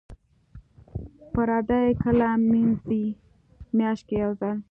پردې 1.33 1.83
کله 2.03 2.27
مینځئ؟ 2.51 3.05
میاشت 3.77 4.03
کې 4.07 4.15
یوځل 4.23 4.55